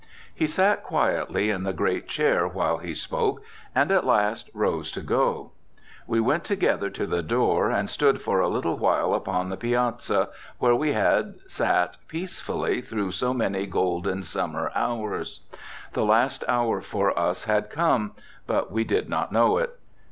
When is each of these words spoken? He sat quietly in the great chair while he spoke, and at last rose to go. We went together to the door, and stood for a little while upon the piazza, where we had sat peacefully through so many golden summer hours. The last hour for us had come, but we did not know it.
He 0.33 0.47
sat 0.47 0.81
quietly 0.81 1.51
in 1.51 1.61
the 1.61 1.73
great 1.73 2.07
chair 2.07 2.47
while 2.47 2.79
he 2.79 2.95
spoke, 2.95 3.43
and 3.75 3.91
at 3.91 4.03
last 4.03 4.49
rose 4.51 4.89
to 4.93 5.01
go. 5.01 5.51
We 6.07 6.19
went 6.19 6.43
together 6.43 6.89
to 6.89 7.05
the 7.05 7.21
door, 7.21 7.69
and 7.69 7.87
stood 7.87 8.19
for 8.19 8.39
a 8.39 8.47
little 8.47 8.77
while 8.79 9.13
upon 9.13 9.49
the 9.49 9.57
piazza, 9.57 10.29
where 10.57 10.73
we 10.73 10.93
had 10.93 11.35
sat 11.47 11.97
peacefully 12.07 12.81
through 12.81 13.11
so 13.11 13.31
many 13.31 13.67
golden 13.67 14.23
summer 14.23 14.71
hours. 14.73 15.41
The 15.93 16.03
last 16.03 16.43
hour 16.47 16.81
for 16.81 17.11
us 17.15 17.43
had 17.43 17.69
come, 17.69 18.13
but 18.47 18.71
we 18.71 18.83
did 18.83 19.07
not 19.07 19.31
know 19.31 19.59
it. 19.59 19.77